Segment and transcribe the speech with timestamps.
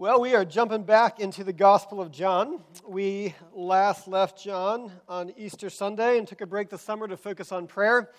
[0.00, 2.64] Well, we are jumping back into the Gospel of John.
[2.88, 7.52] We last left John on Easter Sunday and took a break this summer to focus
[7.52, 8.10] on prayer.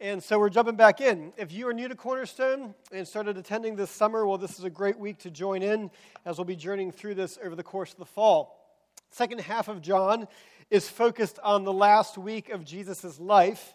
[0.00, 1.34] And so we're jumping back in.
[1.36, 4.70] If you are new to Cornerstone and started attending this summer, well, this is a
[4.70, 5.90] great week to join in
[6.24, 8.80] as we'll be journeying through this over the course of the fall.
[9.10, 10.28] Second half of John
[10.70, 13.74] is focused on the last week of Jesus' life.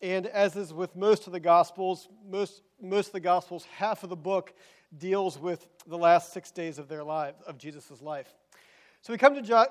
[0.00, 4.08] And as is with most of the Gospels, most, most of the Gospels, half of
[4.08, 4.54] the book
[4.96, 8.28] deals with the last six days of their life, of Jesus' life.
[9.02, 9.66] So we come to John,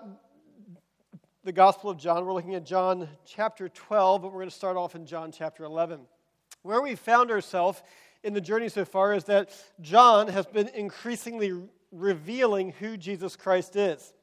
[1.44, 2.26] the Gospel of John.
[2.26, 5.64] We're looking at John chapter 12, but we're going to start off in John chapter
[5.64, 6.02] 11.
[6.64, 7.82] Where we found ourselves
[8.24, 9.52] in the journey so far is that
[9.82, 11.54] John has been increasingly
[11.92, 14.14] revealing who Jesus Christ is.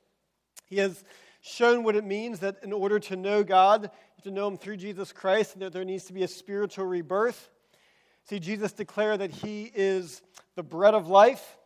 [0.66, 1.05] He has
[1.41, 4.56] shown what it means that in order to know God, you have to know Him
[4.56, 7.50] through Jesus Christ, and that there needs to be a spiritual rebirth.
[8.24, 10.22] See, Jesus declared that He is
[10.54, 11.58] the bread of life,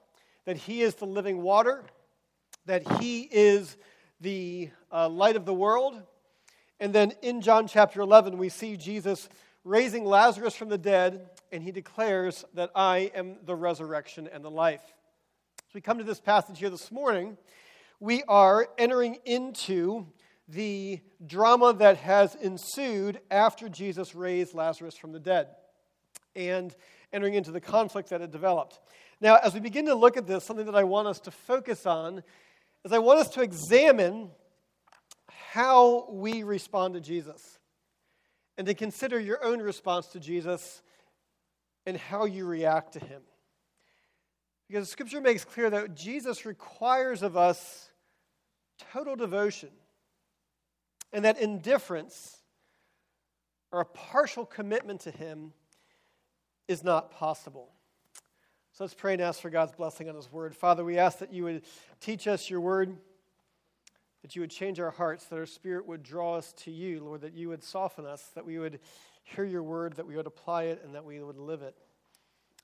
[0.46, 1.84] that He is the living water,
[2.64, 3.76] that He is
[4.20, 6.02] the uh, light of the world.
[6.80, 9.28] And then in John chapter 11, we see Jesus
[9.64, 14.50] raising Lazarus from the dead, and He declares that I am the resurrection and the
[14.50, 14.82] life.
[15.68, 17.36] As we come to this passage here this morning,
[18.00, 20.06] we are entering into
[20.48, 25.48] the drama that has ensued after Jesus raised Lazarus from the dead
[26.36, 26.74] and
[27.12, 28.78] entering into the conflict that had developed.
[29.20, 31.86] Now, as we begin to look at this, something that I want us to focus
[31.86, 32.22] on
[32.84, 34.30] is I want us to examine
[35.52, 37.58] how we respond to Jesus
[38.58, 40.82] and to consider your own response to Jesus
[41.86, 43.22] and how you react to him.
[44.68, 47.90] Because Scripture makes clear that Jesus requires of us
[48.92, 49.70] total devotion
[51.12, 52.38] and that indifference
[53.72, 55.52] or a partial commitment to him
[56.68, 57.70] is not possible.
[58.72, 60.54] So let's pray and ask for God's blessing on His word.
[60.54, 61.62] Father, we ask that you would
[62.00, 62.96] teach us your word,
[64.22, 67.22] that you would change our hearts, that our spirit would draw us to you, Lord,
[67.22, 68.80] that you would soften us, that we would
[69.22, 71.74] hear your word, that we would apply it, and that we would live it.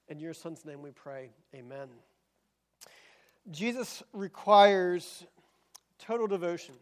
[0.09, 1.31] In your Son's name we pray.
[1.55, 1.89] Amen.
[3.51, 5.25] Jesus requires
[5.99, 6.75] total devotion.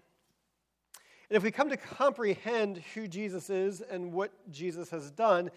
[1.28, 5.50] And if we come to comprehend who Jesus is and what Jesus has done,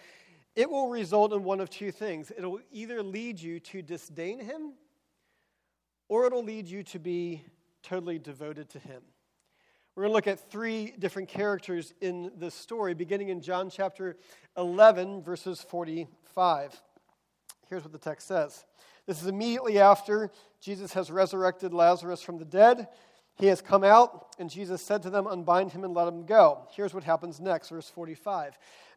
[0.56, 2.32] it will result in one of two things.
[2.36, 4.74] It'll either lead you to disdain him,
[6.10, 7.44] or it'll lead you to be
[7.82, 9.02] totally devoted to him.
[9.96, 14.18] We're going to look at three different characters in this story, beginning in John chapter
[14.58, 16.82] 11, verses 45.
[17.70, 18.66] Here's what the text says
[19.06, 22.88] This is immediately after Jesus has resurrected Lazarus from the dead.
[23.36, 26.68] He has come out, and Jesus said to them, Unbind him and let him go.
[26.72, 28.58] Here's what happens next, verse 45.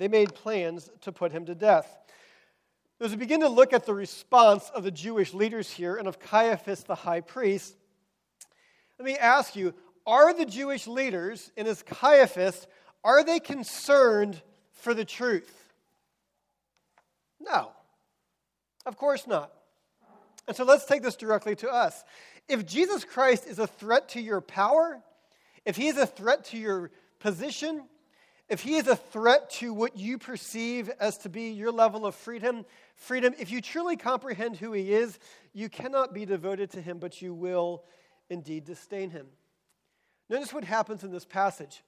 [0.00, 1.98] they made plans to put him to death.
[3.02, 6.18] As we begin to look at the response of the Jewish leaders here and of
[6.18, 7.76] Caiaphas the high priest,
[8.98, 9.74] let me ask you,
[10.06, 12.66] are the Jewish leaders and as Caiaphas,
[13.04, 14.40] are they concerned
[14.72, 15.70] for the truth?
[17.38, 17.72] No.
[18.86, 19.52] Of course not.
[20.48, 22.04] And so let's take this directly to us.
[22.48, 25.02] If Jesus Christ is a threat to your power,
[25.66, 27.82] if he is a threat to your position,
[28.50, 32.16] if he is a threat to what you perceive as to be your level of
[32.16, 32.66] freedom,
[32.96, 35.18] freedom, if you truly comprehend who he is,
[35.52, 37.84] you cannot be devoted to him, but you will
[38.28, 39.28] indeed disdain him.
[40.28, 41.84] Notice what happens in this passage.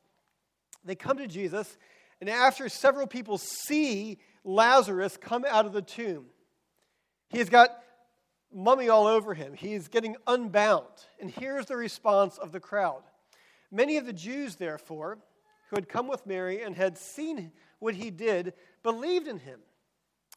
[0.84, 1.76] They come to Jesus,
[2.20, 6.26] and after several people see Lazarus come out of the tomb,
[7.28, 7.70] he has got
[8.54, 9.54] mummy all over him.
[9.54, 10.86] He's getting unbound.
[11.20, 13.02] And here's the response of the crowd.
[13.72, 15.18] Many of the Jews, therefore,
[15.72, 18.52] who had come with Mary and had seen what he did,
[18.82, 19.60] believed in him.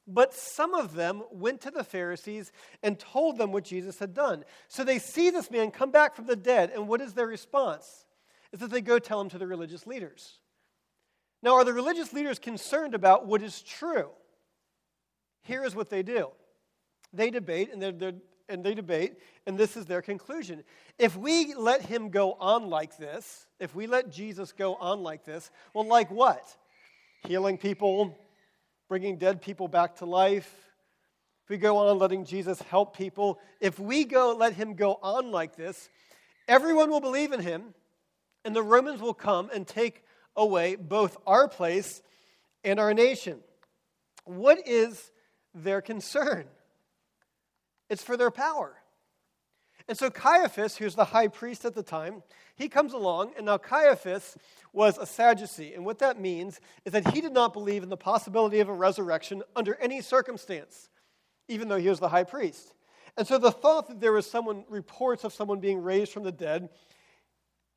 [0.07, 4.45] But some of them went to the Pharisees and told them what Jesus had done.
[4.69, 8.05] So they see this man come back from the dead, and what is their response?
[8.53, 10.39] Is that they go tell him to the religious leaders.
[11.43, 14.11] Now, are the religious leaders concerned about what is true?
[15.41, 16.29] Here is what they do
[17.11, 18.15] they debate, and, they're, they're,
[18.47, 19.13] and they debate,
[19.45, 20.63] and this is their conclusion.
[20.99, 25.25] If we let him go on like this, if we let Jesus go on like
[25.25, 26.45] this, well, like what?
[27.27, 28.17] Healing people,
[28.87, 30.51] bringing dead people back to life.
[31.43, 35.31] If we go on letting Jesus help people, if we go let him go on
[35.31, 35.89] like this,
[36.47, 37.73] everyone will believe in him,
[38.43, 40.03] and the Romans will come and take
[40.35, 42.01] away both our place
[42.63, 43.39] and our nation.
[44.25, 45.11] What is
[45.53, 46.45] their concern?
[47.89, 48.75] It's for their power.
[49.87, 52.23] And so Caiaphas, who's the high priest at the time,
[52.55, 54.35] he comes along, and now Caiaphas
[54.73, 55.73] was a Sadducee.
[55.73, 58.73] And what that means is that he did not believe in the possibility of a
[58.73, 60.89] resurrection under any circumstance,
[61.47, 62.73] even though he was the high priest.
[63.15, 66.31] And so the thought that there was someone, reports of someone being raised from the
[66.31, 66.69] dead,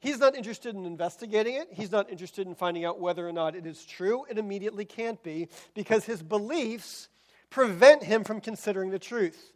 [0.01, 1.69] he's not interested in investigating it.
[1.73, 4.25] He's not interested in finding out whether or not it is true.
[4.31, 7.09] It immediately can't be because his beliefs
[7.51, 9.53] prevent him from considering the truth.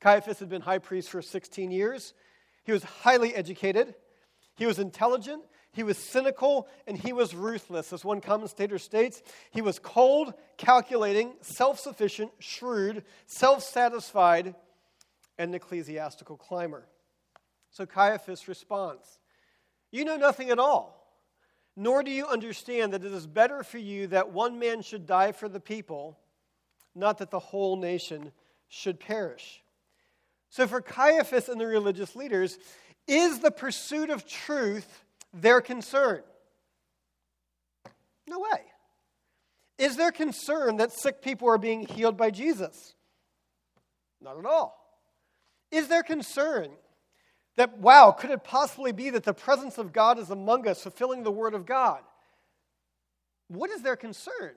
[0.00, 2.14] Caiaphas had been high priest for 16 years.
[2.64, 3.94] He was highly educated,
[4.56, 7.92] he was intelligent, he was cynical, and he was ruthless.
[7.92, 14.54] As one commentator states, he was cold, calculating, self sufficient, shrewd, self satisfied,
[15.38, 16.88] and an ecclesiastical climber.
[17.70, 19.18] So Caiaphas responds
[19.90, 21.14] You know nothing at all,
[21.76, 25.32] nor do you understand that it is better for you that one man should die
[25.32, 26.18] for the people,
[26.94, 28.32] not that the whole nation
[28.68, 29.62] should perish.
[30.50, 32.58] So, for Caiaphas and the religious leaders,
[33.06, 36.22] is the pursuit of truth their concern?
[38.28, 38.62] No way.
[39.78, 42.94] Is there concern that sick people are being healed by Jesus?
[44.20, 44.82] Not at all.
[45.70, 46.70] Is there concern
[47.56, 51.22] that, wow, could it possibly be that the presence of God is among us, fulfilling
[51.22, 52.00] the word of God?
[53.48, 54.54] What is their concern?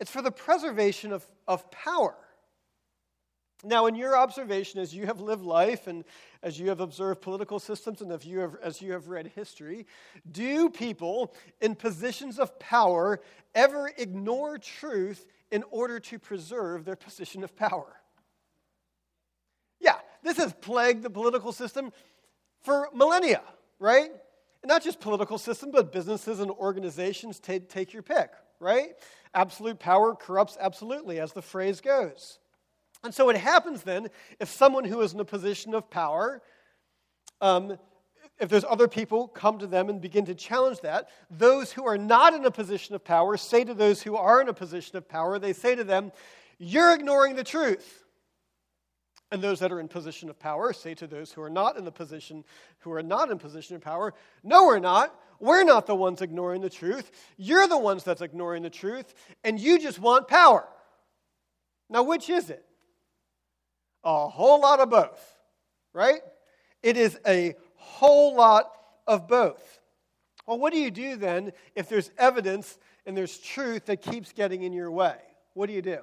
[0.00, 2.14] It's for the preservation of, of power.
[3.64, 6.04] Now, in your observation, as you have lived life and
[6.42, 9.86] as you have observed political systems and as you have read history,
[10.30, 13.20] do people in positions of power
[13.54, 17.96] ever ignore truth in order to preserve their position of power?
[19.80, 21.92] Yeah, this has plagued the political system
[22.62, 23.42] for millennia,
[23.78, 24.10] right?
[24.62, 27.40] And not just political system, but businesses and organizations.
[27.40, 28.30] Take, take your pick,
[28.60, 28.90] right?
[29.34, 32.38] Absolute power corrupts absolutely, as the phrase goes.
[33.04, 34.08] And so what happens then
[34.40, 36.42] if someone who is in a position of power,
[37.40, 37.78] um,
[38.38, 41.96] if there's other people come to them and begin to challenge that, those who are
[41.96, 45.08] not in a position of power say to those who are in a position of
[45.08, 46.12] power, they say to them,
[46.58, 48.04] You're ignoring the truth.
[49.32, 51.84] And those that are in position of power say to those who are not in
[51.84, 52.44] the position,
[52.80, 55.18] who are not in position of power, No, we're not.
[55.40, 57.10] We're not the ones ignoring the truth.
[57.36, 59.14] You're the ones that's ignoring the truth,
[59.44, 60.66] and you just want power.
[61.88, 62.65] Now, which is it?
[64.06, 65.36] A whole lot of both,
[65.92, 66.20] right?
[66.82, 68.70] It is a whole lot
[69.06, 69.80] of both.
[70.46, 74.62] Well, what do you do then if there's evidence and there's truth that keeps getting
[74.62, 75.16] in your way?
[75.54, 75.98] What do you do?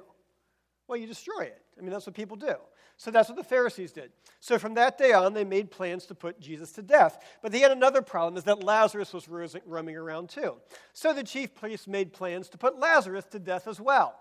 [0.86, 1.62] Well, you destroy it.
[1.78, 2.54] I mean, that's what people do.
[2.98, 4.12] So that's what the Pharisees did.
[4.38, 7.18] So from that day on, they made plans to put Jesus to death.
[7.42, 9.26] But they had another problem, is that Lazarus was
[9.66, 10.56] roaming around too.
[10.92, 14.14] So the chief priests made plans to put Lazarus to death as well.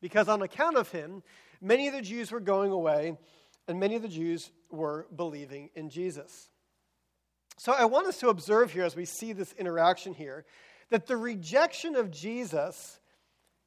[0.00, 1.22] Because on account of him,
[1.60, 3.16] Many of the Jews were going away,
[3.66, 6.48] and many of the Jews were believing in Jesus.
[7.56, 10.44] So I want us to observe here as we see this interaction here
[10.90, 13.00] that the rejection of Jesus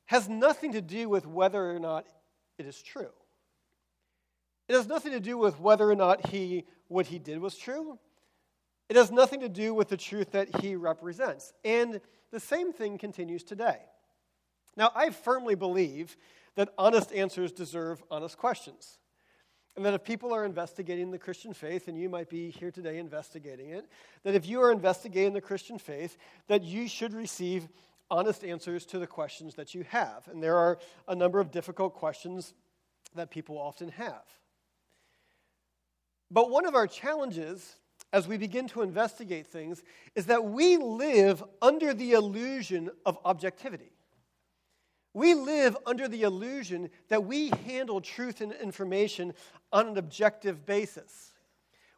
[0.05, 2.07] has nothing to do with whether or not
[2.57, 3.11] it is true.
[4.67, 7.99] It has nothing to do with whether or not he what he did was true.
[8.89, 11.53] It has nothing to do with the truth that he represents.
[11.63, 13.77] And the same thing continues today.
[14.75, 16.17] Now, I firmly believe
[16.55, 18.97] that honest answers deserve honest questions.
[19.75, 22.97] And that if people are investigating the Christian faith, and you might be here today
[22.97, 23.85] investigating it,
[24.23, 26.17] that if you are investigating the Christian faith,
[26.47, 27.69] that you should receive
[28.09, 30.27] honest answers to the questions that you have.
[30.27, 30.77] And there are
[31.07, 32.53] a number of difficult questions
[33.15, 34.23] that people often have.
[36.29, 37.75] But one of our challenges
[38.13, 39.83] as we begin to investigate things
[40.15, 43.91] is that we live under the illusion of objectivity.
[45.13, 49.33] We live under the illusion that we handle truth and information
[49.73, 51.31] on an objective basis.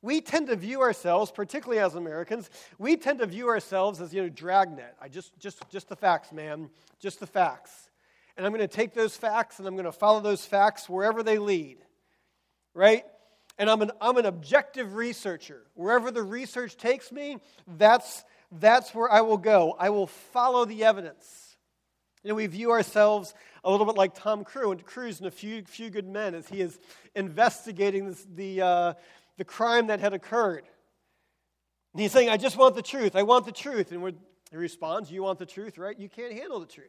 [0.01, 4.23] We tend to view ourselves, particularly as Americans, we tend to view ourselves as, you
[4.23, 4.95] know, dragnet.
[5.01, 7.89] I just, just, just the facts, man, just the facts.
[8.35, 11.23] And I'm going to take those facts and I'm going to follow those facts wherever
[11.23, 11.77] they lead.
[12.73, 13.05] Right?
[13.57, 15.61] And I'm an, I'm an objective researcher.
[15.75, 17.37] Wherever the research takes me,
[17.77, 19.75] that's, that's where I will go.
[19.79, 21.42] I will follow the evidence.
[22.23, 23.33] You know, we view ourselves
[23.65, 26.79] a little bit like Tom Cruise in A Few, Few Good Men as he is
[27.15, 28.93] investigating this, the, uh,
[29.37, 30.63] the crime that had occurred.
[31.93, 33.15] And he's saying, I just want the truth.
[33.15, 33.91] I want the truth.
[33.91, 34.15] And
[34.51, 35.99] he responds, You want the truth, right?
[35.99, 36.87] You can't handle the truth.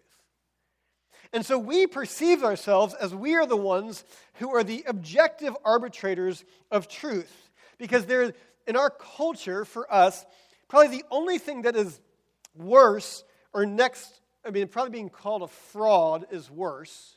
[1.33, 6.45] And so we perceive ourselves as we are the ones who are the objective arbitrators
[6.71, 7.51] of truth.
[7.77, 8.35] Because there,
[8.69, 10.25] in our culture, for us,
[10.69, 12.01] probably the only thing that is
[12.55, 17.17] worse or next, I mean, probably being called a fraud is worse.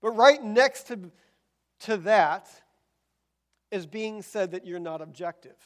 [0.00, 1.10] But right next to,
[1.80, 2.48] to that
[3.70, 5.56] is being said that you're not objective,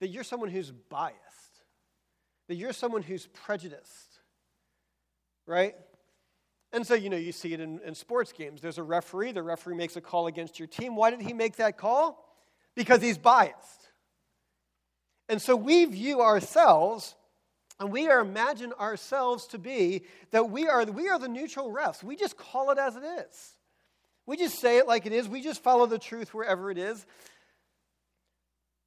[0.00, 1.18] that you're someone who's biased,
[2.48, 4.20] that you're someone who's prejudiced,
[5.46, 5.74] right?
[6.72, 8.60] And so, you know, you see it in, in, sports games.
[8.60, 10.96] There's a referee, the referee makes a call against your team.
[10.96, 12.34] Why did he make that call?
[12.74, 13.90] Because he's biased.
[15.28, 17.14] And so we view ourselves
[17.80, 22.02] and we are imagine ourselves to be that we are, we are the neutral refs.
[22.02, 23.52] We just call it as it is.
[24.26, 25.28] We just say it like it is.
[25.28, 27.04] We just follow the truth wherever it is.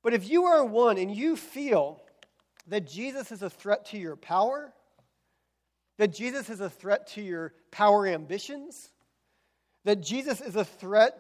[0.04, 2.02] But if you are one and you feel
[2.68, 4.74] that Jesus is a threat to your power,
[5.98, 8.90] that Jesus is a threat to your power ambitions,
[9.84, 11.14] that Jesus is a threat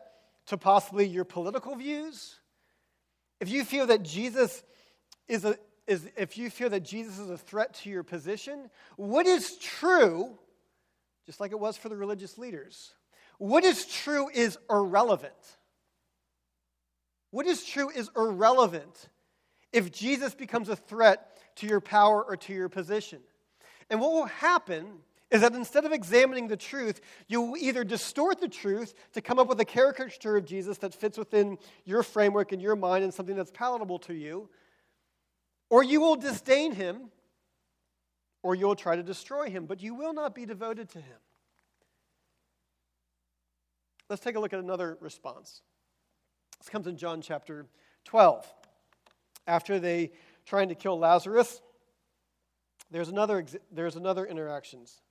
[0.48, 2.40] to possibly your political views,
[3.40, 4.64] if you feel that Jesus
[5.28, 9.25] is a is if you feel that Jesus is a threat to your position, what
[9.25, 10.38] is true,
[11.25, 12.94] just like it was for the religious leaders,
[13.38, 15.34] what is true is irrelevant.
[17.32, 19.10] What is true is irrelevant
[19.72, 23.20] if Jesus becomes a threat to your power or to your position.
[23.89, 24.88] And what will happen
[25.29, 29.39] is that instead of examining the truth, you will either distort the truth to come
[29.39, 33.13] up with a caricature of Jesus that fits within your framework and your mind and
[33.13, 34.50] something that's palatable to you,
[35.70, 37.10] or you will disdain him,
[38.44, 41.18] or you will try to destroy him, but you will not be devoted to him.
[44.10, 45.62] Let's take a look at another response.
[46.60, 47.66] This comes in John chapter
[48.06, 48.46] 12.
[49.46, 50.12] After they
[50.46, 51.62] trying to kill Lazarus,
[52.90, 55.02] there's another, there's another interactions.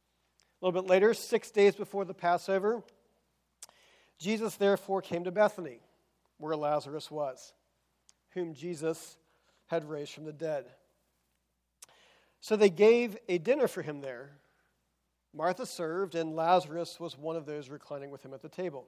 [0.60, 2.82] A little bit later, six days before the Passover,
[4.18, 5.80] Jesus therefore came to Bethany,
[6.38, 7.52] where Lazarus was,
[8.30, 9.18] whom Jesus
[9.66, 10.66] had raised from the dead.
[12.40, 14.30] So they gave a dinner for him there.
[15.34, 18.86] Martha served, and Lazarus was one of those reclining with him at the table.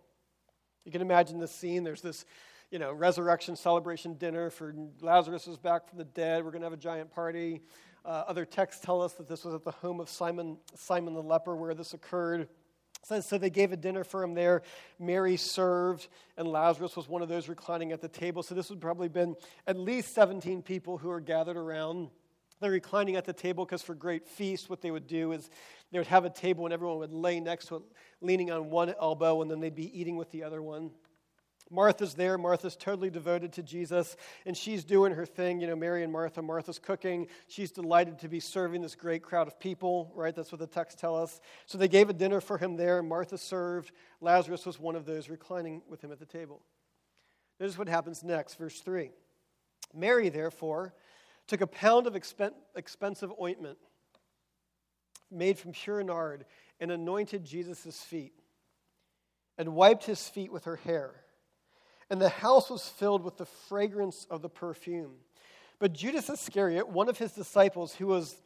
[0.84, 1.84] You can imagine this scene.
[1.84, 2.24] There's this,
[2.70, 6.44] you know, resurrection celebration dinner for Lazarus is back from the dead.
[6.44, 7.60] We're going to have a giant party.
[8.04, 11.22] Uh, other texts tell us that this was at the home of Simon, Simon the
[11.22, 12.48] leper where this occurred.
[13.04, 14.62] So, they gave a dinner for him there.
[14.98, 18.42] Mary served, and Lazarus was one of those reclining at the table.
[18.42, 19.34] So this would probably been
[19.66, 22.10] at least 17 people who are gathered around.
[22.60, 25.48] They're reclining at the table because for great feast, what they would do is
[25.90, 27.82] they would have a table and everyone would lay next to it,
[28.20, 30.90] leaning on one elbow, and then they'd be eating with the other one.
[31.70, 32.38] Martha's there.
[32.38, 35.60] Martha's totally devoted to Jesus, and she's doing her thing.
[35.60, 36.40] You know, Mary and Martha.
[36.40, 37.26] Martha's cooking.
[37.46, 40.34] She's delighted to be serving this great crowd of people, right?
[40.34, 41.40] That's what the text tell us.
[41.66, 43.02] So they gave a dinner for him there.
[43.02, 43.92] Martha served.
[44.20, 46.62] Lazarus was one of those reclining with him at the table.
[47.60, 49.10] Notice what happens next, verse 3.
[49.94, 50.94] Mary, therefore,
[51.46, 53.78] took a pound of expensive ointment
[55.30, 56.44] made from pure nard
[56.80, 58.32] and anointed Jesus' feet
[59.56, 61.14] and wiped his feet with her hair
[62.10, 65.12] and the house was filled with the fragrance of the perfume.
[65.78, 68.36] But Judas Iscariot, one of his disciples who was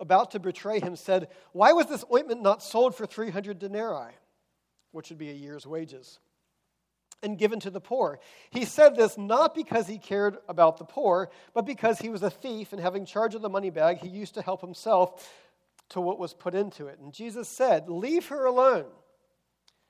[0.00, 4.12] about to betray him, said, Why was this ointment not sold for 300 denarii,
[4.92, 6.18] which would be a year's wages,
[7.22, 8.18] and given to the poor?
[8.50, 12.30] He said this not because he cared about the poor, but because he was a
[12.30, 15.30] thief, and having charge of the money bag, he used to help himself
[15.90, 16.98] to what was put into it.
[16.98, 18.86] And Jesus said, Leave her alone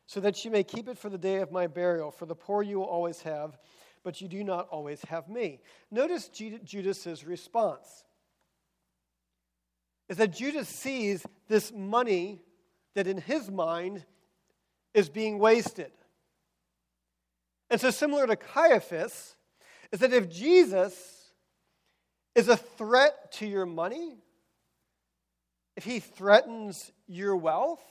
[0.06, 2.11] so that you may keep it for the day of my burial.
[2.11, 3.58] For the poor you will always have,
[4.02, 5.61] but you do not always have me.
[5.90, 8.04] Notice Judas's response
[10.08, 12.42] is that Judas sees this money
[12.94, 14.04] that in his mind
[14.92, 15.90] is being wasted.
[17.70, 19.37] And so, similar to Caiaphas,
[19.90, 21.32] is that if Jesus
[22.34, 24.18] is a threat to your money,
[25.76, 27.82] if he threatens your wealth,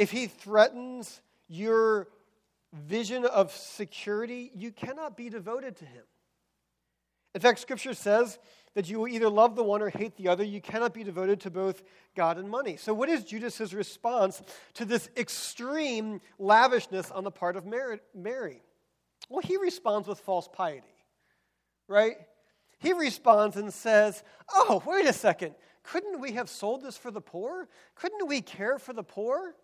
[0.00, 2.08] if he threatens your
[2.72, 6.04] vision of security, you cannot be devoted to him.
[7.34, 8.38] In fact, Scripture says
[8.74, 10.42] that you will either love the one or hate the other.
[10.42, 11.82] You cannot be devoted to both
[12.16, 12.78] God and money.
[12.78, 14.40] So, what is Judas's response
[14.72, 18.62] to this extreme lavishness on the part of Mary?
[19.28, 20.96] Well, he responds with false piety,
[21.88, 22.16] right?
[22.78, 25.56] He responds and says, Oh, wait a second.
[25.82, 27.68] Couldn't we have sold this for the poor?
[27.96, 29.54] Couldn't we care for the poor?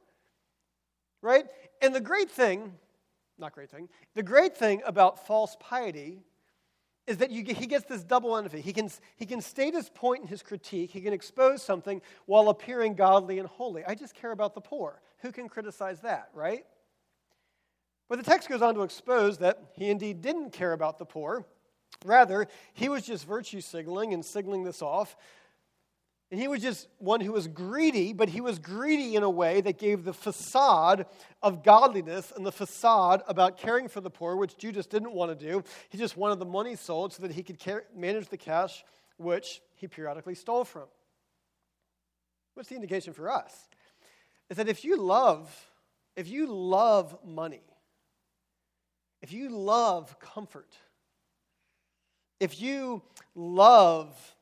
[1.27, 1.47] Right?
[1.83, 2.73] And the great thing,
[3.37, 6.23] not great thing, the great thing about false piety
[7.09, 8.61] is that you, he gets this double benefit.
[8.61, 12.49] He can, he can state his point in his critique, he can expose something while
[12.49, 13.85] appearing godly and holy.
[13.85, 15.01] I just care about the poor.
[15.23, 16.65] Who can criticize that, right?
[18.09, 21.45] But the text goes on to expose that he indeed didn't care about the poor.
[22.05, 25.17] Rather, he was just virtue signaling and signaling this off
[26.31, 29.61] and he was just one who was greedy, but he was greedy in a way
[29.61, 31.07] that gave the facade
[31.41, 35.47] of godliness and the facade about caring for the poor, which Judas didn't want to
[35.47, 35.63] do.
[35.89, 37.59] He just wanted the money sold so that he could
[37.95, 38.85] manage the cash,
[39.19, 40.87] which he periodically stole from.
[42.55, 43.69] What's the indication for us?
[44.51, 45.55] Is that if you love,
[46.17, 47.63] if you love money,
[49.23, 50.75] if you love comfort,
[52.41, 53.03] if you
[53.35, 54.36] love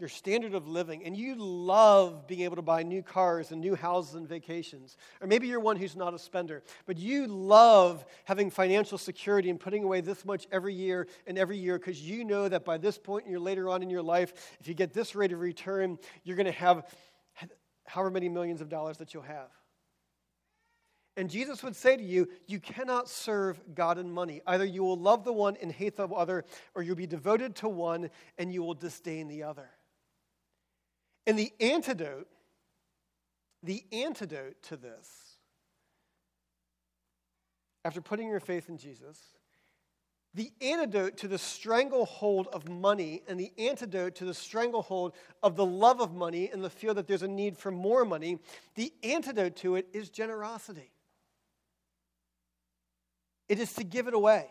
[0.00, 3.74] your standard of living, and you love being able to buy new cars and new
[3.74, 8.50] houses and vacations, or maybe you're one who's not a spender, but you love having
[8.50, 12.48] financial security and putting away this much every year and every year because you know
[12.48, 15.32] that by this point and later on in your life, if you get this rate
[15.32, 16.86] of return, you're going to have
[17.86, 19.50] however many millions of dollars that you'll have.
[21.16, 24.40] And Jesus would say to you, You cannot serve God and money.
[24.46, 27.68] Either you will love the one and hate the other, or you'll be devoted to
[27.68, 29.68] one and you will disdain the other.
[31.30, 32.26] And the antidote,
[33.62, 35.36] the antidote to this,
[37.84, 39.16] after putting your faith in Jesus,
[40.34, 45.64] the antidote to the stranglehold of money and the antidote to the stranglehold of the
[45.64, 48.40] love of money and the fear that there's a need for more money,
[48.74, 50.90] the antidote to it is generosity.
[53.48, 54.48] It is to give it away.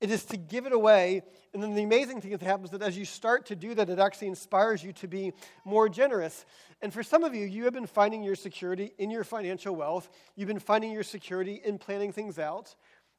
[0.00, 1.22] It is to give it away.
[1.54, 3.88] And then the amazing thing that happens is that as you start to do that,
[3.88, 5.32] it actually inspires you to be
[5.64, 6.44] more generous.
[6.82, 10.10] And for some of you, you have been finding your security in your financial wealth.
[10.34, 12.74] You've been finding your security in planning things out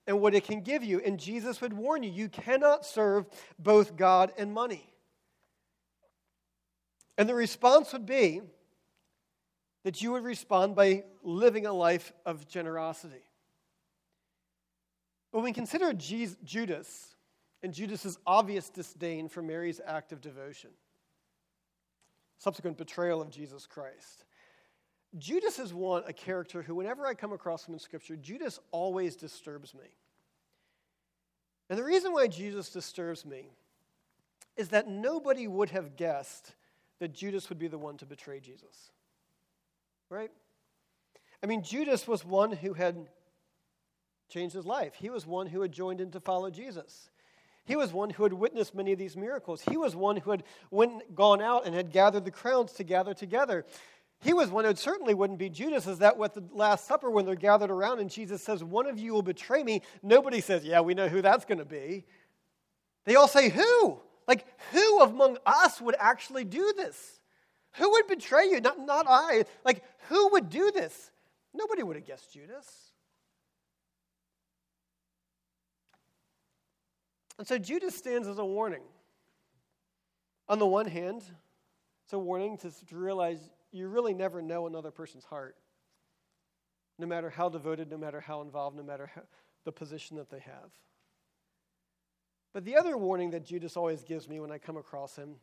[0.06, 1.02] and what it can give you.
[1.04, 3.26] And Jesus would warn you you cannot serve
[3.58, 4.94] both God and money.
[7.18, 8.42] And the response would be
[9.84, 13.27] that you would respond by living a life of generosity.
[15.38, 17.16] When we consider Judas
[17.62, 20.72] and Judas's obvious disdain for Mary's act of devotion,
[22.40, 24.26] subsequent betrayal of Jesus Christ,
[25.20, 29.16] Judas is one, a character who, whenever I come across him in Scripture, Judas always
[29.16, 29.86] disturbs me.
[31.70, 33.52] And the reason why Jesus disturbs me
[34.56, 36.56] is that nobody would have guessed
[36.98, 38.90] that Judas would be the one to betray Jesus.
[40.10, 40.32] Right?
[41.44, 43.08] I mean, Judas was one who had
[44.30, 44.94] changed his life.
[44.96, 47.10] He was one who had joined in to follow Jesus.
[47.66, 49.62] He was one who had witnessed many of these miracles.
[49.62, 53.14] He was one who had went, gone out and had gathered the crowds to gather
[53.14, 53.66] together.
[54.20, 57.26] He was one who certainly wouldn't be Judas, is that with the Last Supper when
[57.26, 59.82] they're gathered around and Jesus says, One of you will betray me.
[60.02, 62.06] Nobody says, Yeah, we know who that's going to be.
[63.06, 64.00] They all say, Who?
[64.28, 67.20] Like, who among us would actually do this?
[67.74, 68.60] Who would betray you?
[68.60, 69.46] Not, not I.
[69.64, 71.12] Like, who would do this?
[71.54, 72.87] Nobody would have guessed Judas.
[77.38, 78.84] And so Judas stands as a warning.
[80.50, 81.24] On the one hand,
[82.06, 85.56] it's a warning to, to realize you really never know another person's heart,
[86.98, 89.22] no matter how devoted, no matter how involved, no matter how,
[89.66, 90.72] the position that they have.
[92.54, 95.36] But the other warning that Judas always gives me when I come across him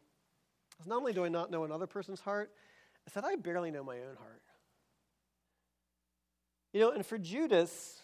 [0.80, 2.50] is not only do I not know another person's heart,
[3.06, 4.42] it's that I barely know my own heart.
[6.72, 8.00] You know, and for Judas,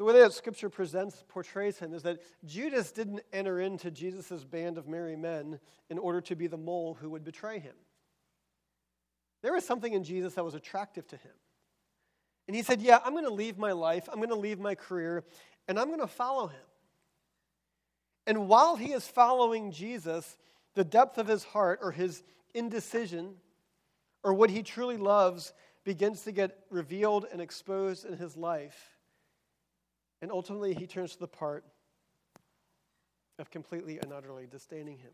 [0.00, 4.78] the way that Scripture presents, portrays him is that Judas didn't enter into Jesus' band
[4.78, 5.60] of merry men
[5.90, 7.74] in order to be the mole who would betray him.
[9.42, 11.34] There was something in Jesus that was attractive to him.
[12.46, 14.74] And he said, Yeah, I'm going to leave my life, I'm going to leave my
[14.74, 15.22] career,
[15.68, 16.60] and I'm going to follow him.
[18.26, 20.38] And while he is following Jesus,
[20.76, 22.22] the depth of his heart or his
[22.54, 23.34] indecision
[24.24, 25.52] or what he truly loves
[25.84, 28.96] begins to get revealed and exposed in his life.
[30.22, 31.64] And ultimately, he turns to the part
[33.38, 35.12] of completely and utterly disdaining him.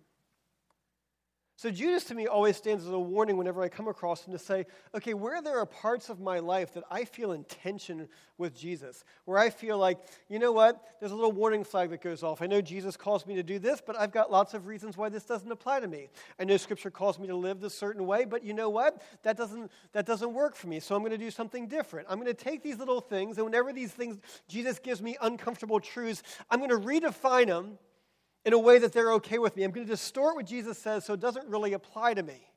[1.59, 4.39] So Judas to me always stands as a warning whenever I come across him to
[4.39, 8.55] say, okay, where there are parts of my life that I feel in tension with
[8.55, 12.23] Jesus, where I feel like, you know what, there's a little warning flag that goes
[12.23, 12.43] off.
[12.43, 15.09] I know Jesus calls me to do this, but I've got lots of reasons why
[15.09, 16.11] this doesn't apply to me.
[16.39, 19.39] I know Scripture calls me to live this certain way, but you know what, that
[19.39, 20.79] doesn't that doesn't work for me.
[20.79, 22.07] So I'm going to do something different.
[22.11, 25.81] I'm going to take these little things, and whenever these things Jesus gives me uncomfortable
[25.81, 27.79] truths, I'm going to redefine them
[28.47, 29.65] in a way that they're okay with me.
[29.65, 32.49] I'm going to distort what Jesus says so it doesn't really apply to me.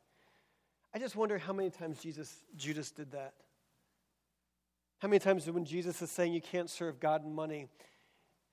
[0.93, 3.33] I just wonder how many times Jesus, Judas did that.
[4.99, 7.67] How many times when Jesus is saying you can't serve God and money,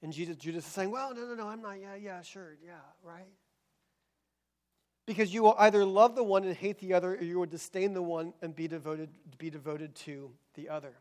[0.03, 2.73] and Jesus, Judas is saying, well, no, no, no, I'm not, yeah, yeah, sure, yeah,
[3.05, 3.29] right?
[5.07, 7.93] Because you will either love the one and hate the other, or you will disdain
[7.93, 10.95] the one and be devoted, be devoted to the other.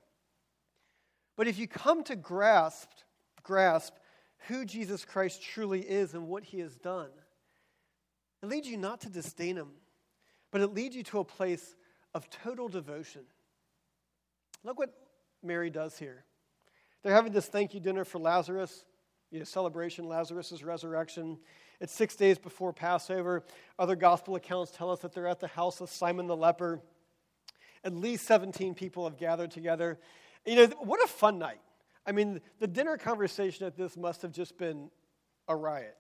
[1.38, 2.90] But if you come to grasp,
[3.44, 3.94] grasp
[4.48, 7.10] who Jesus Christ truly is and what he has done.
[8.42, 9.70] It leads you not to disdain him,
[10.52, 11.76] but it leads you to a place
[12.14, 13.22] of total devotion.
[14.64, 14.94] Look what
[15.44, 16.24] Mary does here.
[17.04, 18.86] They're having this thank you dinner for Lazarus,
[19.32, 21.38] you know, celebration, Lazarus' resurrection.
[21.80, 23.44] It's six days before Passover.
[23.78, 26.82] Other gospel accounts tell us that they're at the house of Simon the leper.
[27.84, 30.00] At least 17 people have gathered together.
[30.46, 31.60] You know, what a fun night.
[32.06, 34.90] I mean, the dinner conversation at this must have just been
[35.48, 35.98] a riot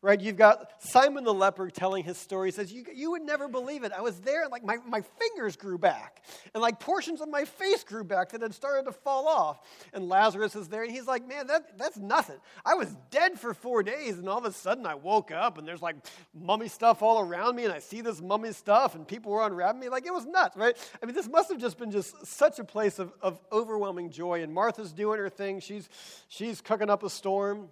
[0.00, 0.20] right?
[0.20, 2.48] You've got Simon the leper telling his story.
[2.48, 3.92] He says, you, you would never believe it.
[3.92, 6.22] I was there, and like my, my fingers grew back,
[6.54, 9.60] and like portions of my face grew back that had started to fall off.
[9.92, 12.36] And Lazarus is there, and he's like, man, that, that's nothing.
[12.64, 15.66] I was dead for four days, and all of a sudden I woke up, and
[15.66, 15.96] there's like
[16.32, 19.80] mummy stuff all around me, and I see this mummy stuff, and people were unwrapping
[19.80, 19.88] me.
[19.88, 20.76] Like, it was nuts, right?
[21.02, 24.42] I mean, this must have just been just such a place of, of overwhelming joy.
[24.42, 25.60] And Martha's doing her thing.
[25.60, 25.88] She's,
[26.28, 27.68] she's cooking up a storm.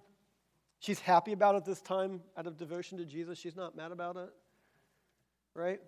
[0.79, 3.37] She's happy about it this time out of devotion to Jesus.
[3.39, 4.29] She's not mad about it.
[5.53, 5.81] Right?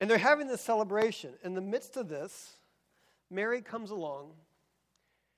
[0.00, 1.34] And they're having this celebration.
[1.42, 2.56] In the midst of this,
[3.30, 4.32] Mary comes along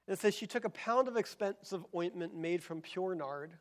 [0.08, 3.52] and says she took a pound of expensive ointment made from pure nard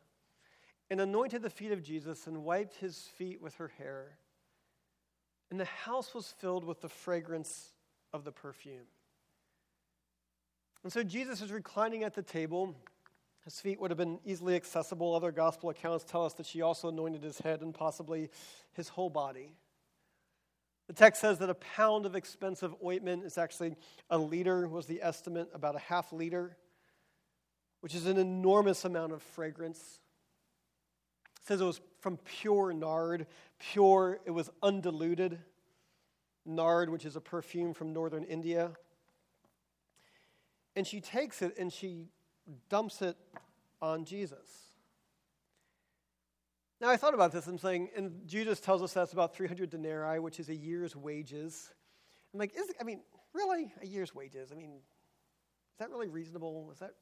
[0.90, 4.18] and anointed the feet of Jesus and wiped his feet with her hair.
[5.50, 7.72] And the house was filled with the fragrance
[8.12, 8.86] of the perfume.
[10.82, 12.76] And so Jesus is reclining at the table.
[13.46, 15.14] His feet would have been easily accessible.
[15.14, 18.28] Other gospel accounts tell us that she also anointed his head and possibly
[18.72, 19.52] his whole body.
[20.88, 23.76] The text says that a pound of expensive ointment is actually
[24.10, 26.56] a liter, was the estimate, about a half liter,
[27.82, 30.00] which is an enormous amount of fragrance.
[31.40, 33.28] It says it was from pure nard.
[33.60, 35.38] Pure, it was undiluted.
[36.44, 38.72] Nard, which is a perfume from northern India.
[40.74, 42.08] And she takes it and she
[42.68, 43.16] dumps it
[43.80, 44.66] on Jesus.
[46.80, 47.46] Now, I thought about this.
[47.46, 51.70] I'm saying, and Judas tells us that's about 300 denarii, which is a year's wages.
[52.34, 53.00] I'm like, is, I mean,
[53.32, 53.72] really?
[53.82, 54.52] A year's wages?
[54.52, 56.68] I mean, is that really reasonable?
[56.72, 56.92] Is that,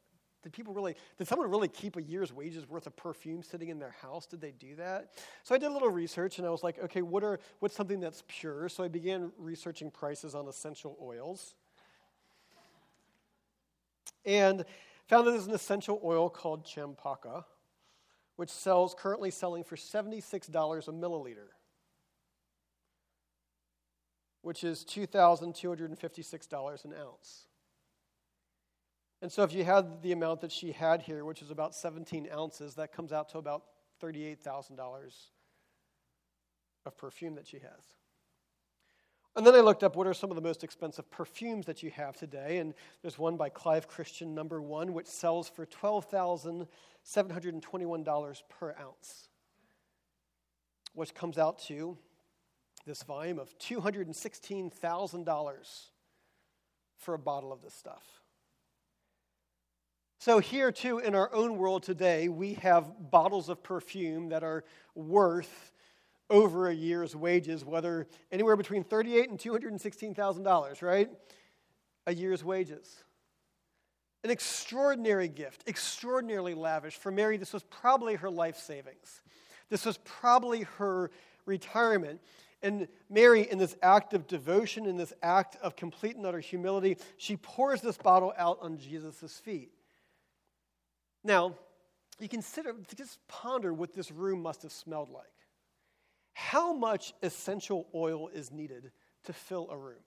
[0.44, 3.80] did people really, did someone really keep a year's wages worth of perfume sitting in
[3.80, 4.26] their house?
[4.26, 5.10] Did they do that?
[5.42, 7.98] So I did a little research and I was like, okay, what are, what's something
[7.98, 8.68] that's pure?
[8.68, 11.54] So I began researching prices on essential oils.
[14.24, 14.64] And
[15.06, 17.44] found that there's an essential oil called champaka,
[18.36, 21.48] which sells currently selling for $76 a milliliter,
[24.42, 27.46] which is $2,256 an ounce.
[29.22, 32.28] And so if you had the amount that she had here, which is about 17
[32.32, 33.62] ounces, that comes out to about
[34.02, 34.78] $38,000
[36.84, 38.03] of perfume that she has.
[39.36, 41.90] And then I looked up what are some of the most expensive perfumes that you
[41.90, 42.58] have today.
[42.58, 49.28] And there's one by Clive Christian, number one, which sells for $12,721 per ounce,
[50.94, 51.98] which comes out to
[52.86, 55.86] this volume of $216,000
[56.96, 58.04] for a bottle of this stuff.
[60.18, 64.64] So, here too, in our own world today, we have bottles of perfume that are
[64.94, 65.72] worth
[66.30, 71.10] over a year's wages, whether anywhere between 38 and $216,000, right?
[72.06, 73.04] A year's wages.
[74.22, 76.96] An extraordinary gift, extraordinarily lavish.
[76.96, 79.20] For Mary, this was probably her life savings.
[79.68, 81.10] This was probably her
[81.44, 82.20] retirement.
[82.62, 86.96] And Mary, in this act of devotion, in this act of complete and utter humility,
[87.18, 89.70] she pours this bottle out on Jesus' feet.
[91.22, 91.54] Now,
[92.18, 95.24] you consider, just ponder what this room must have smelled like.
[96.50, 98.90] How much essential oil is needed
[99.24, 100.02] to fill a room?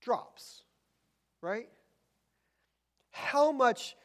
[0.00, 0.62] Drops,
[1.40, 1.68] right?
[3.10, 3.96] How much,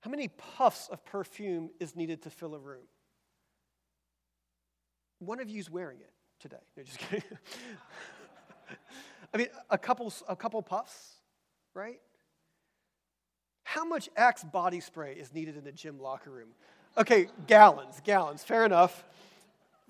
[0.00, 2.86] how many puffs of perfume is needed to fill a room?
[5.18, 6.56] one of you's wearing it today.
[6.76, 7.22] No, just kidding.
[9.34, 11.14] I mean, a couple, a couple puffs,
[11.74, 12.00] right?
[13.64, 16.50] How much Axe body spray is needed in a gym locker room?
[16.96, 18.44] Okay, gallons, gallons.
[18.44, 19.04] Fair enough.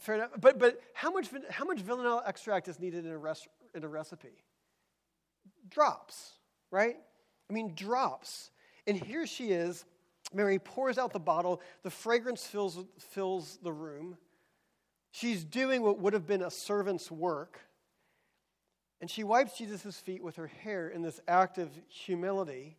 [0.01, 0.31] Fair enough.
[0.41, 3.89] But, but how, much, how much vanilla extract is needed in a, res, in a
[3.89, 4.43] recipe?
[5.71, 6.33] Drops,
[6.71, 6.97] right?
[7.49, 8.51] I mean, drops.
[8.87, 9.85] And here she is.
[10.33, 11.61] Mary pours out the bottle.
[11.83, 14.17] The fragrance fills, fills the room.
[15.11, 17.61] She's doing what would have been a servant's work.
[19.01, 22.79] And she wipes Jesus' feet with her hair in this act of humility.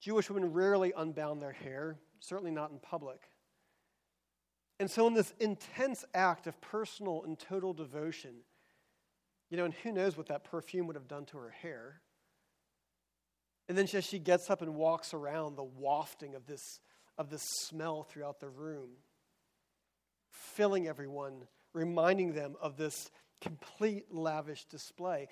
[0.00, 3.20] Jewish women rarely unbound their hair, certainly not in public.
[4.80, 8.34] And so, in this intense act of personal and total devotion,
[9.50, 12.00] you know, and who knows what that perfume would have done to her hair.
[13.68, 16.80] And then as she gets up and walks around, the wafting of this,
[17.18, 18.90] of this smell throughout the room,
[20.30, 25.28] filling everyone, reminding them of this complete lavish display.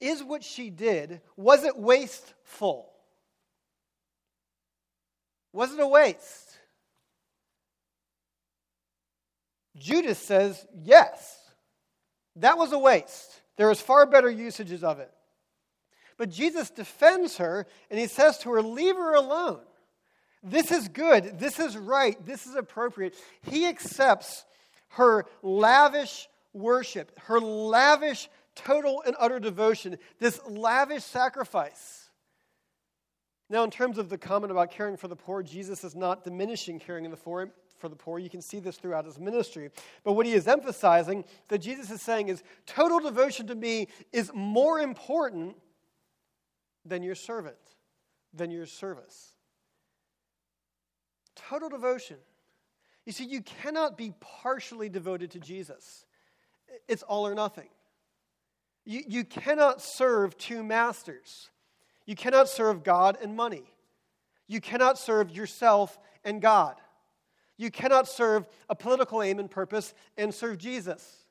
[0.00, 2.92] Is what she did, was it wasteful?
[5.56, 6.58] Was it a waste?
[9.74, 11.38] Judas says, yes.
[12.36, 13.40] That was a waste.
[13.56, 15.10] There is far better usages of it.
[16.18, 19.60] But Jesus defends her and he says to her, Leave her alone.
[20.42, 21.38] This is good.
[21.38, 22.22] This is right.
[22.26, 23.14] This is appropriate.
[23.40, 24.44] He accepts
[24.90, 32.05] her lavish worship, her lavish, total, and utter devotion, this lavish sacrifice.
[33.48, 36.80] Now, in terms of the comment about caring for the poor, Jesus is not diminishing
[36.80, 38.18] caring for the poor.
[38.18, 39.70] You can see this throughout his ministry.
[40.02, 44.32] But what he is emphasizing that Jesus is saying is total devotion to me is
[44.34, 45.56] more important
[46.84, 47.56] than your servant,
[48.34, 49.32] than your service.
[51.36, 52.16] Total devotion.
[53.04, 56.06] You see, you cannot be partially devoted to Jesus,
[56.88, 57.68] it's all or nothing.
[58.84, 61.50] You, you cannot serve two masters.
[62.06, 63.64] You cannot serve God and money.
[64.46, 66.76] You cannot serve yourself and God.
[67.56, 71.24] You cannot serve a political aim and purpose and serve Jesus.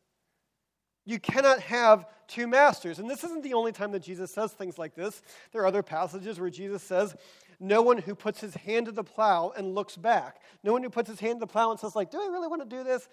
[1.05, 2.97] You cannot have two masters.
[2.99, 5.21] And this isn't the only time that Jesus says things like this.
[5.51, 7.15] There are other passages where Jesus says,
[7.59, 10.41] No one who puts his hand to the plow and looks back.
[10.63, 12.47] No one who puts his hand to the plow and says, like, Do I really
[12.47, 13.07] want to do this?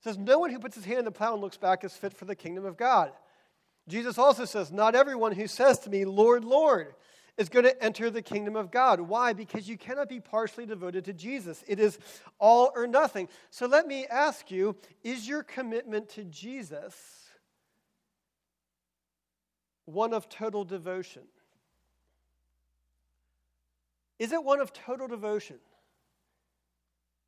[0.00, 2.12] says, No one who puts his hand to the plow and looks back is fit
[2.12, 3.12] for the kingdom of God.
[3.88, 6.94] Jesus also says, Not everyone who says to me, Lord, Lord,
[7.38, 9.00] is going to enter the kingdom of God.
[9.00, 9.32] Why?
[9.32, 11.64] Because you cannot be partially devoted to Jesus.
[11.66, 11.98] It is
[12.38, 13.28] all or nothing.
[13.50, 16.94] So let me ask you is your commitment to Jesus
[19.86, 21.22] one of total devotion?
[24.18, 25.56] Is it one of total devotion?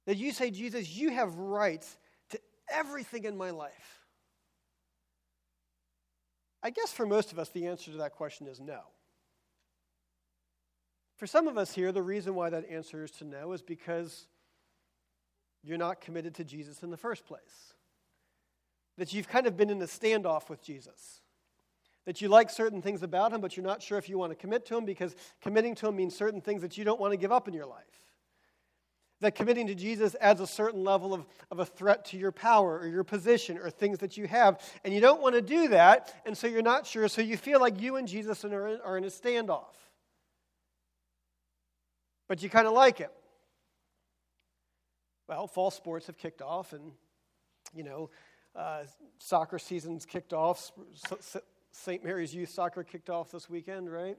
[0.06, 1.96] That you say, Jesus, you have rights
[2.30, 3.99] to everything in my life.
[6.62, 8.80] I guess for most of us, the answer to that question is no.
[11.16, 14.26] For some of us here, the reason why that answer is to no is because
[15.62, 17.74] you're not committed to Jesus in the first place.
[18.96, 21.20] That you've kind of been in a standoff with Jesus.
[22.06, 24.36] That you like certain things about him, but you're not sure if you want to
[24.36, 27.18] commit to him because committing to him means certain things that you don't want to
[27.18, 28.00] give up in your life
[29.20, 32.78] that committing to Jesus adds a certain level of, of a threat to your power
[32.78, 34.60] or your position or things that you have.
[34.84, 37.60] And you don't want to do that, and so you're not sure, so you feel
[37.60, 39.74] like you and Jesus are in, are in a standoff.
[42.28, 43.10] But you kind of like it.
[45.28, 46.92] Well, fall sports have kicked off, and,
[47.74, 48.10] you know,
[48.56, 48.82] uh,
[49.18, 50.72] soccer season's kicked off.
[51.72, 52.02] St.
[52.02, 54.16] Mary's Youth Soccer kicked off this weekend, right?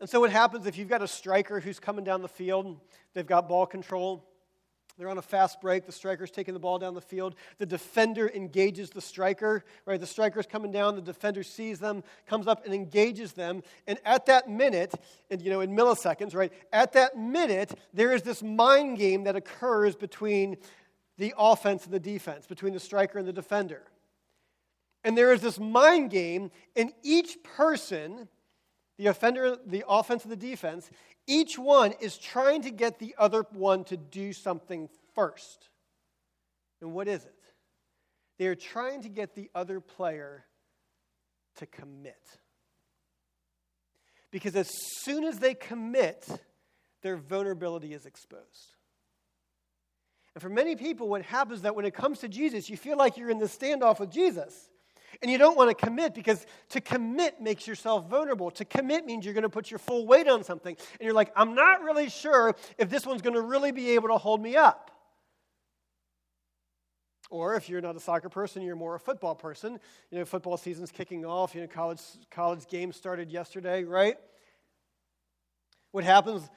[0.00, 2.78] And so, what happens if you've got a striker who's coming down the field,
[3.14, 4.26] they've got ball control,
[4.98, 8.30] they're on a fast break, the striker's taking the ball down the field, the defender
[8.34, 10.00] engages the striker, right?
[10.00, 14.26] The striker's coming down, the defender sees them, comes up and engages them, and at
[14.26, 14.94] that minute,
[15.30, 16.52] and you know, in milliseconds, right?
[16.72, 20.56] At that minute, there is this mind game that occurs between
[21.18, 23.82] the offense and the defense, between the striker and the defender.
[25.04, 28.28] And there is this mind game, and each person
[28.98, 30.90] the offender, the offense, and the defense,
[31.26, 35.68] each one is trying to get the other one to do something first.
[36.80, 37.34] And what is it?
[38.38, 40.44] They are trying to get the other player
[41.56, 42.20] to commit.
[44.30, 44.70] Because as
[45.02, 46.28] soon as they commit,
[47.02, 48.74] their vulnerability is exposed.
[50.34, 52.98] And for many people, what happens is that when it comes to Jesus, you feel
[52.98, 54.68] like you're in the standoff with Jesus.
[55.22, 58.50] And you don't want to commit because to commit makes yourself vulnerable.
[58.52, 60.76] To commit means you're going to put your full weight on something.
[60.76, 64.08] And you're like, I'm not really sure if this one's going to really be able
[64.08, 64.90] to hold me up.
[67.30, 69.80] Or if you're not a soccer person, you're more a football person.
[70.10, 71.54] You know, football season's kicking off.
[71.54, 72.00] You know, college,
[72.30, 74.16] college games started yesterday, right?
[75.90, 76.48] What happens?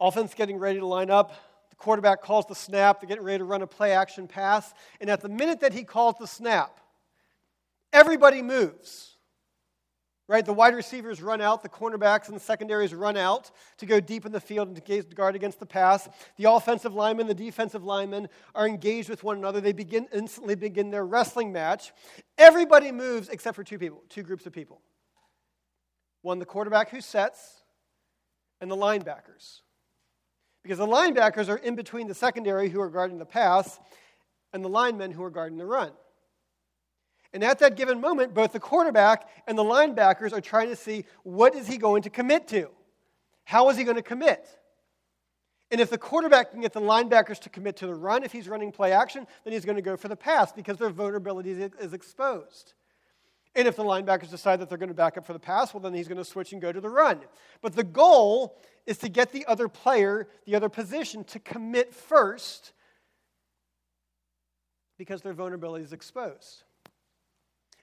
[0.00, 1.34] Offense getting ready to line up.
[1.70, 3.00] The quarterback calls the snap.
[3.00, 4.72] They're getting ready to run a play action pass.
[5.00, 6.80] And at the minute that he calls the snap,
[7.92, 9.18] everybody moves
[10.28, 10.44] right?
[10.44, 14.26] The wide receivers run out, the cornerbacks and the secondaries run out to go deep
[14.26, 16.06] in the field and to guard against the pass.
[16.36, 19.60] The offensive linemen, the defensive linemen are engaged with one another.
[19.60, 21.92] They begin instantly begin their wrestling match.
[22.36, 24.82] Everybody moves except for two people, two groups of people.
[26.20, 27.62] One, the quarterback who sets,
[28.60, 29.62] and the linebackers.
[30.62, 33.78] Because the linebackers are in between the secondary who are guarding the pass
[34.52, 35.92] and the linemen who are guarding the run.
[37.32, 41.04] And at that given moment, both the quarterback and the linebackers are trying to see
[41.22, 42.70] what is he going to commit to?
[43.44, 44.46] How is he going to commit?
[45.70, 48.48] And if the quarterback can get the linebackers to commit to the run, if he's
[48.48, 51.92] running play action, then he's going to go for the pass because their vulnerability is
[51.92, 52.72] exposed.
[53.54, 55.80] And if the linebackers decide that they're going to back up for the pass, well,
[55.80, 57.20] then he's going to switch and go to the run.
[57.60, 62.72] But the goal is to get the other player, the other position, to commit first
[64.96, 66.64] because their vulnerability is exposed.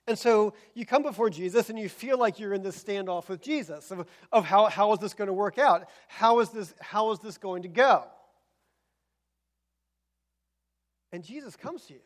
[0.06, 3.42] And so you come before Jesus and you feel like you're in this standoff with
[3.42, 5.88] Jesus of, of how, how is this going to work out?
[6.06, 8.04] How is, this, how is this going to go?
[11.12, 12.00] And Jesus comes to you.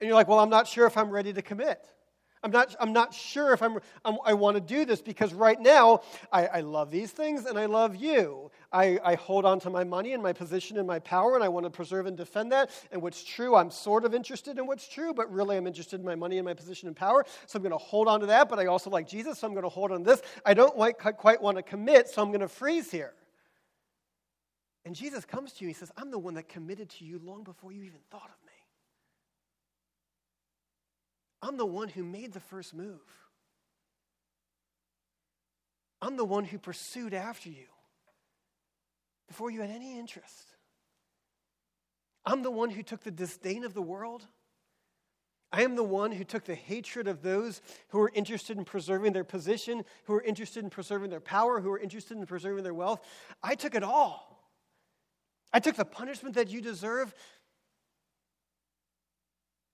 [0.00, 1.86] And you're like, well, I'm not sure if I'm ready to commit.
[2.42, 5.58] I'm not, I'm not sure if I'm, I'm i want to do this because right
[5.58, 8.50] now I, I love these things and I love you.
[8.74, 11.48] I, I hold on to my money and my position and my power and I
[11.48, 12.70] want to preserve and defend that.
[12.90, 16.04] And what's true, I'm sort of interested in what's true, but really I'm interested in
[16.04, 17.24] my money and my position and power.
[17.46, 19.52] So I'm going to hold on to that, but I also like Jesus, so I'm
[19.52, 20.22] going to hold on to this.
[20.44, 23.12] I don't quite, quite want to commit, so I'm going to freeze here.
[24.84, 27.44] And Jesus comes to you, he says, I'm the one that committed to you long
[27.44, 28.52] before you even thought of me.
[31.42, 33.00] I'm the one who made the first move.
[36.02, 37.66] I'm the one who pursued after you
[39.28, 40.48] before you had any interest.
[42.24, 44.26] I'm the one who took the disdain of the world.
[45.52, 49.12] I am the one who took the hatred of those who are interested in preserving
[49.12, 52.74] their position, who are interested in preserving their power, who are interested in preserving their
[52.74, 53.00] wealth.
[53.42, 54.50] I took it all.
[55.52, 57.14] I took the punishment that you deserve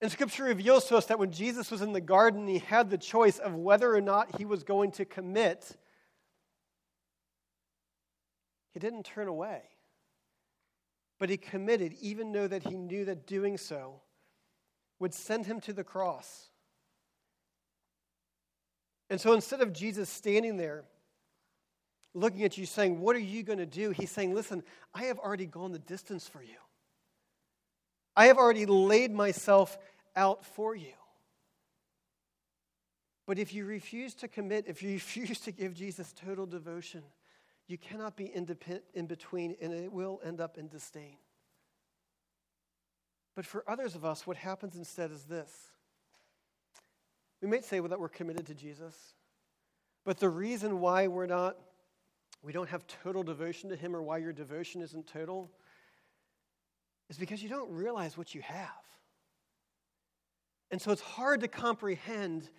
[0.03, 2.99] and Scripture reveals to us that when Jesus was in the garden, he had the
[2.99, 5.77] choice of whether or not he was going to commit.
[8.73, 9.63] He didn't turn away,
[11.19, 14.01] but he committed, even though that he knew that doing so
[14.99, 16.51] would send him to the cross.
[19.09, 20.85] And so instead of Jesus standing there
[22.15, 23.91] looking at you saying, What are you going to do?
[23.91, 24.63] He's saying, Listen,
[24.95, 26.57] I have already gone the distance for you.
[28.17, 29.79] I have already laid myself
[30.15, 30.93] out for you.
[33.27, 37.03] But if you refuse to commit, if you refuse to give Jesus total devotion,
[37.71, 38.45] you cannot be in
[39.07, 41.17] between, and it will end up in disdain.
[43.37, 45.53] But for others of us, what happens instead is this.
[47.41, 49.15] We might say that we're committed to Jesus,
[50.05, 51.57] but the reason why we're not,
[52.43, 55.51] we don't have total devotion to Him, or why your devotion isn't total,
[57.09, 58.69] is because you don't realize what you have.
[60.73, 62.51] And so it's hard to comprehend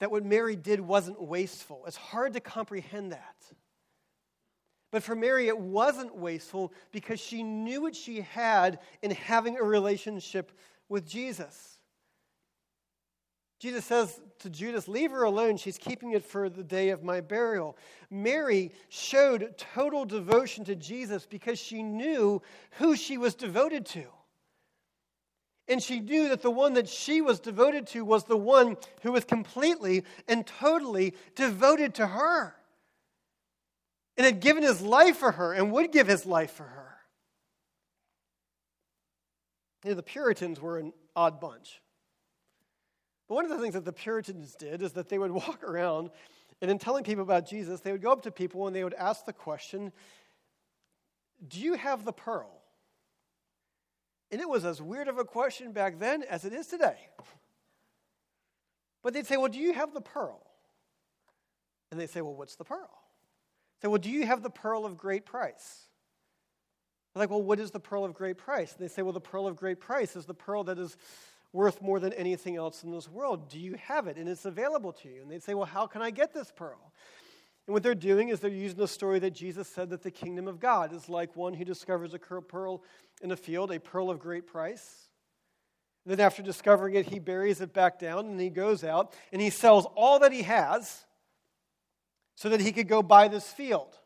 [0.00, 1.84] that what Mary did wasn't wasteful.
[1.86, 3.36] It's hard to comprehend that.
[4.90, 9.62] But for Mary, it wasn't wasteful because she knew what she had in having a
[9.62, 10.52] relationship
[10.88, 11.78] with Jesus.
[13.58, 15.56] Jesus says to Judas, Leave her alone.
[15.56, 17.76] She's keeping it for the day of my burial.
[18.10, 24.04] Mary showed total devotion to Jesus because she knew who she was devoted to.
[25.68, 29.12] And she knew that the one that she was devoted to was the one who
[29.12, 32.54] was completely and totally devoted to her
[34.16, 36.96] and had given his life for her and would give his life for her.
[39.84, 41.80] You know, the Puritans were an odd bunch.
[43.28, 46.10] But one of the things that the Puritans did is that they would walk around
[46.60, 48.94] and in telling people about Jesus, they would go up to people and they would
[48.94, 49.92] ask the question
[51.46, 52.63] Do you have the pearl?
[54.34, 56.96] And it was as weird of a question back then as it is today.
[59.00, 60.44] But they'd say, Well, do you have the pearl?
[61.92, 62.90] And they'd say, Well, what's the pearl?
[63.78, 65.84] They'd say, Well, do you have the pearl of great price?
[67.14, 68.74] They're like, Well, what is the pearl of great price?
[68.76, 70.96] And they say, Well, the pearl of great price is the pearl that is
[71.52, 73.48] worth more than anything else in this world.
[73.48, 74.16] Do you have it?
[74.16, 75.22] And it's available to you.
[75.22, 76.92] And they'd say, Well, how can I get this pearl?
[77.66, 80.48] And what they're doing is they're using the story that Jesus said that the kingdom
[80.48, 82.82] of God is like one who discovers a pearl
[83.22, 85.08] in a field, a pearl of great price.
[86.04, 89.40] And then, after discovering it, he buries it back down and he goes out and
[89.40, 91.04] he sells all that he has
[92.34, 93.98] so that he could go buy this field.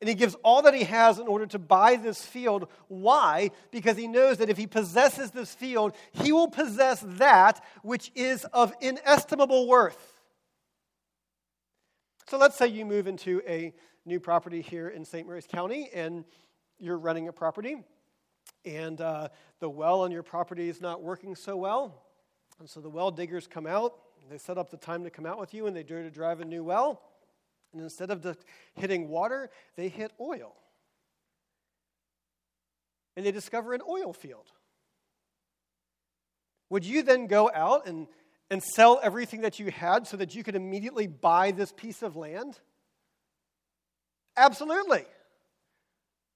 [0.00, 2.68] And he gives all that he has in order to buy this field.
[2.88, 3.50] Why?
[3.70, 8.44] Because he knows that if he possesses this field, he will possess that which is
[8.52, 10.13] of inestimable worth.
[12.26, 13.74] So let's say you move into a
[14.06, 15.26] new property here in St.
[15.26, 16.24] Mary's County and
[16.78, 17.76] you're running a property
[18.64, 19.28] and uh,
[19.60, 22.02] the well on your property is not working so well.
[22.58, 23.98] And so the well diggers come out,
[24.30, 26.40] they set up the time to come out with you and they do to drive
[26.40, 27.02] a new well.
[27.74, 28.26] And instead of
[28.74, 30.54] hitting water, they hit oil.
[33.18, 34.50] And they discover an oil field.
[36.70, 38.06] Would you then go out and
[38.50, 42.16] and sell everything that you had so that you could immediately buy this piece of
[42.16, 42.58] land?
[44.36, 45.04] Absolutely.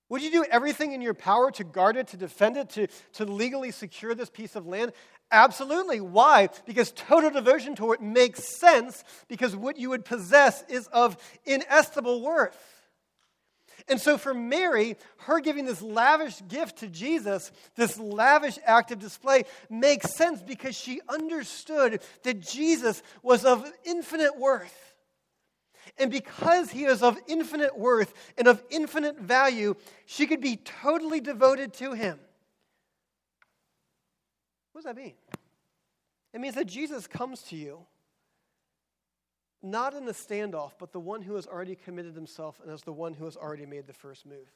[0.09, 3.25] Would you do everything in your power to guard it, to defend it, to, to
[3.25, 4.93] legally secure this piece of land?
[5.31, 6.01] Absolutely.
[6.01, 6.49] Why?
[6.65, 12.23] Because total devotion to it makes sense because what you would possess is of inestimable
[12.23, 12.78] worth.
[13.89, 18.99] And so for Mary, her giving this lavish gift to Jesus, this lavish act of
[18.99, 24.95] display, makes sense because she understood that Jesus was of infinite worth.
[25.97, 29.75] And because he is of infinite worth and of infinite value,
[30.07, 32.19] she could be totally devoted to him.
[34.73, 35.15] What does that mean?
[36.35, 37.87] It means that Jesus comes to you
[39.63, 42.93] not in the standoff, but the one who has already committed himself and as the
[42.93, 44.53] one who has already made the first move.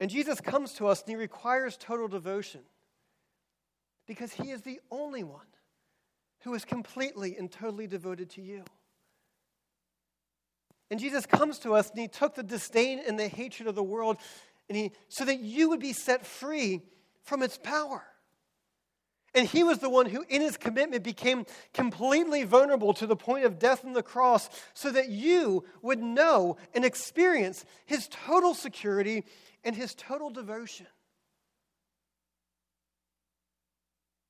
[0.00, 2.62] And Jesus comes to us and he requires total devotion
[4.06, 5.46] because he is the only one
[6.40, 8.64] who is completely and totally devoted to you.
[10.90, 13.82] And Jesus comes to us and he took the disdain and the hatred of the
[13.82, 14.16] world
[14.68, 16.82] and he so that you would be set free
[17.22, 18.02] from its power.
[19.34, 23.46] And he was the one who, in his commitment, became completely vulnerable to the point
[23.46, 29.24] of death on the cross so that you would know and experience his total security
[29.64, 30.86] and his total devotion.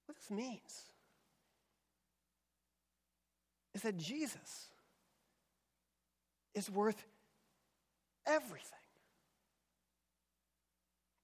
[0.07, 0.92] What this means
[3.74, 4.68] is that Jesus
[6.55, 7.03] is worth
[8.24, 8.68] everything.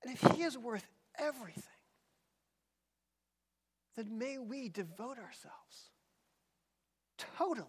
[0.03, 1.62] And if he is worth everything,
[3.99, 5.90] then may we devote ourselves
[7.36, 7.66] totally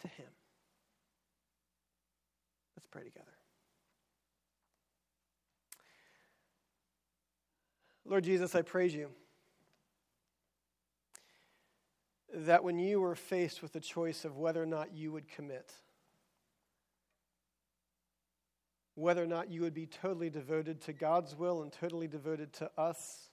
[0.00, 0.26] to Him.
[2.76, 3.30] Let's pray together.
[8.04, 9.08] Lord Jesus, I praise you
[12.34, 15.72] that when you were faced with the choice of whether or not you would commit,
[18.96, 22.70] whether or not you would be totally devoted to God's will and totally devoted to
[22.76, 23.30] us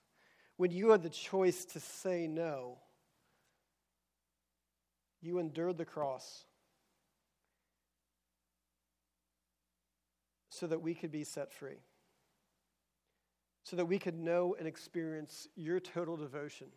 [0.58, 2.78] when you had the choice to say no,
[5.22, 6.46] you endured the cross
[10.50, 11.80] so that we could be set free,
[13.64, 16.68] so that we could know and experience your total devotion,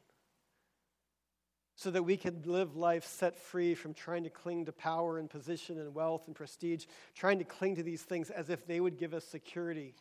[1.76, 5.28] so that we could live life set free from trying to cling to power and
[5.28, 8.96] position and wealth and prestige, trying to cling to these things as if they would
[8.96, 9.94] give us security.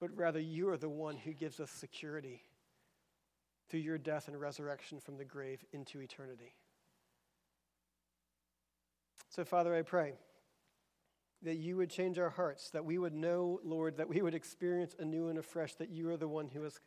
[0.00, 2.42] But rather, you are the one who gives us security
[3.68, 6.54] through your death and resurrection from the grave into eternity.
[9.30, 10.14] So, Father, I pray
[11.42, 14.94] that you would change our hearts, that we would know, Lord, that we would experience
[14.98, 16.80] anew and afresh that you are the one who has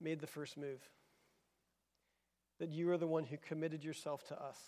[0.00, 0.80] made the first move,
[2.58, 4.58] that you are the one who committed yourself to us,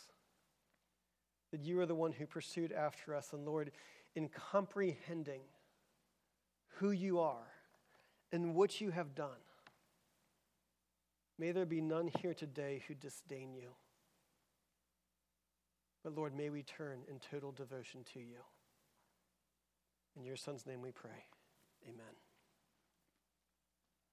[1.50, 3.32] that you are the one who pursued after us.
[3.32, 3.72] And, Lord,
[4.14, 5.40] in comprehending
[6.76, 7.48] who you are
[8.32, 9.40] and what you have done,
[11.40, 13.70] May there be none here today who disdain you.
[16.04, 18.44] But Lord, may we turn in total devotion to you.
[20.18, 21.24] In your Son's name we pray.
[21.88, 22.29] Amen.